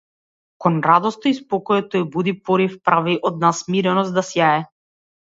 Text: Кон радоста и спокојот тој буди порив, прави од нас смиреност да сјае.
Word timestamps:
Кон 0.65 0.79
радоста 0.89 1.29
и 1.33 1.35
спокојот 1.41 1.93
тој 1.97 2.07
буди 2.17 2.35
порив, 2.49 2.75
прави 2.91 3.17
од 3.33 3.41
нас 3.47 3.65
смиреност 3.67 4.21
да 4.21 4.29
сјае. 4.35 4.61